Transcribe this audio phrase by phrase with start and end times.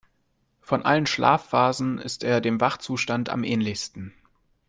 [0.61, 4.15] Von allen Schlafphasen ist er dem Wachzustand am ähnlichsten.